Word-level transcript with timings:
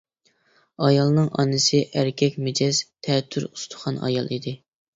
ئايالىنىڭ 0.85 1.27
ئانىسى 1.43 1.83
ئەركەك 1.93 2.41
مىجەز، 2.47 2.81
تەتۈر 3.09 3.49
ئۇستىخان 3.53 4.05
ئايال 4.09 4.35
ئىدى. 4.37 4.59